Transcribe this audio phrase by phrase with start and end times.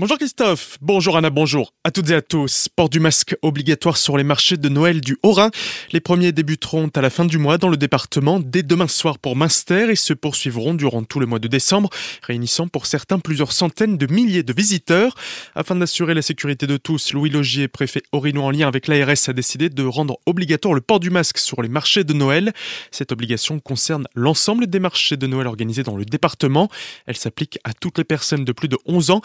[0.00, 2.68] Bonjour Christophe, bonjour Anna, bonjour à toutes et à tous.
[2.68, 5.50] Port du masque obligatoire sur les marchés de Noël du Haut-Rhin.
[5.90, 9.34] Les premiers débuteront à la fin du mois dans le département dès demain soir pour
[9.34, 11.90] Münster et se poursuivront durant tout le mois de décembre,
[12.22, 15.16] réunissant pour certains plusieurs centaines de milliers de visiteurs.
[15.56, 19.32] Afin d'assurer la sécurité de tous, Louis Logier, préfet Orinois en lien avec l'ARS, a
[19.32, 22.52] décidé de rendre obligatoire le port du masque sur les marchés de Noël.
[22.92, 26.68] Cette obligation concerne l'ensemble des marchés de Noël organisés dans le département.
[27.06, 29.22] Elle s'applique à toutes les personnes de plus de 11 ans.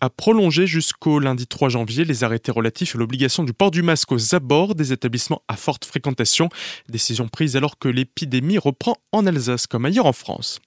[0.00, 4.12] A prolongé jusqu'au lundi 3 janvier les arrêtés relatifs à l'obligation du port du masque
[4.12, 6.48] aux abords des établissements à forte fréquentation.
[6.88, 10.60] Décision prise alors que l'épidémie reprend en Alsace comme ailleurs en France.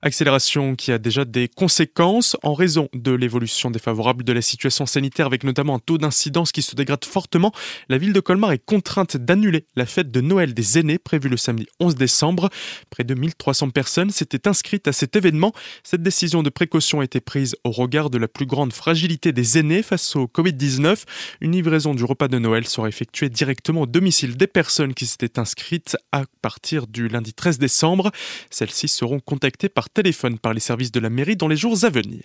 [0.00, 5.26] Accélération qui a déjà des conséquences en raison de l'évolution défavorable de la situation sanitaire
[5.26, 7.52] avec notamment un taux d'incidence qui se dégrade fortement.
[7.88, 11.36] La ville de Colmar est contrainte d'annuler la fête de Noël des aînés prévue le
[11.36, 12.48] samedi 11 décembre.
[12.90, 15.52] Près de 1300 personnes s'étaient inscrites à cet événement.
[15.82, 19.58] Cette décision de précaution a été prise au regard de la plus grande fragilité des
[19.58, 21.02] aînés face au Covid-19.
[21.40, 25.40] Une livraison du repas de Noël sera effectuée directement au domicile des personnes qui s'étaient
[25.40, 28.12] inscrites à partir du lundi 13 décembre.
[28.50, 31.90] Celles-ci seront contactées par téléphone par les services de la mairie dans les jours à
[31.90, 32.22] venir.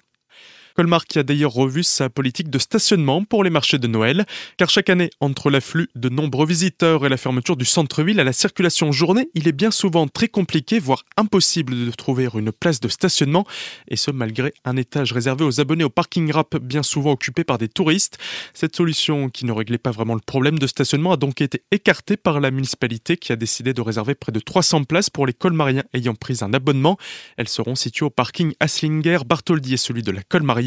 [0.74, 4.26] Colmar qui a d'ailleurs revu sa politique de stationnement pour les marchés de Noël,
[4.58, 8.34] car chaque année, entre l'afflux de nombreux visiteurs et la fermeture du centre-ville à la
[8.34, 12.88] circulation journée, il est bien souvent très compliqué, voire impossible de trouver une place de
[12.88, 13.46] stationnement,
[13.88, 17.60] et ce malgré un étage réservé aux abonnés au parking rap bien souvent occupé par
[17.60, 18.18] des touristes.
[18.56, 22.18] Cette solution, qui ne réglait pas vraiment le problème de stationnement, a donc été écartée
[22.18, 25.84] par la municipalité qui a décidé de réserver près de 300 places pour les colmariens
[25.94, 26.98] ayant pris un abonnement.
[27.38, 30.63] Elles seront situées au parking Aslinger, Bartholdi et celui de la Colmarienne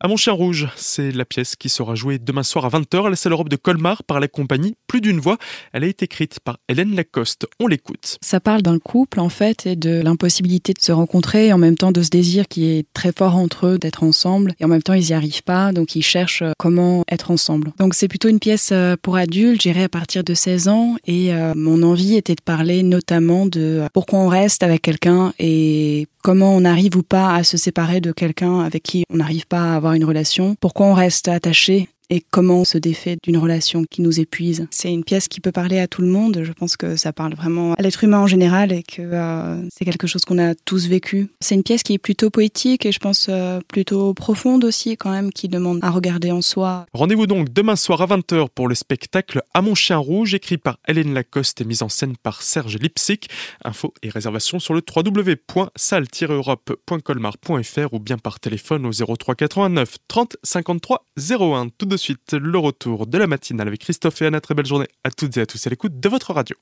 [0.00, 3.10] À Mon Chien Rouge, c'est la pièce qui sera jouée demain soir à 20h à
[3.10, 5.38] la salle Europe de Colmar par la compagnie Plus d'une voix.
[5.72, 7.46] Elle a été écrite par Hélène Lacoste.
[7.60, 8.18] On l'écoute.
[8.20, 11.76] Ça parle d'un couple en fait et de l'impossibilité de se rencontrer et en même
[11.76, 14.82] temps de ce désir qui est très fort entre eux d'être ensemble et en même
[14.82, 17.72] temps ils n'y arrivent pas donc ils cherchent euh, comment être ensemble.
[17.78, 21.32] Donc c'est plutôt une pièce euh, pour adultes, j'irai à partir de 16 ans et
[21.32, 26.56] euh, mon envie était de parler notamment de pourquoi on reste avec quelqu'un et comment
[26.56, 29.76] on arrive ou pas à se séparer de quelqu'un avec qui on n'arrive pas à
[29.84, 34.02] avoir une relation, pourquoi on reste attaché et comment on se défait d'une relation qui
[34.02, 34.66] nous épuise.
[34.70, 36.40] C'est une pièce qui peut parler à tout le monde.
[36.42, 39.84] Je pense que ça parle vraiment à l'être humain en général et que euh, c'est
[39.84, 41.28] quelque chose qu'on a tous vécu.
[41.40, 45.10] C'est une pièce qui est plutôt poétique et je pense euh, plutôt profonde aussi quand
[45.10, 46.86] même, qui demande à regarder en soi.
[46.92, 50.78] Rendez-vous donc demain soir à 20h pour le spectacle À mon chien rouge, écrit par
[50.86, 53.28] Hélène Lacoste et mis en scène par Serge Lipsic.
[53.64, 61.06] Infos et réservations sur le www.salle-europe.colmar.fr ou bien par téléphone au 03 89 30 53
[61.18, 61.68] 01.
[61.78, 64.40] Tout de suite le retour de la matinale avec Christophe et Anna.
[64.40, 66.56] Très belle journée à toutes et à tous à l'écoute de votre radio.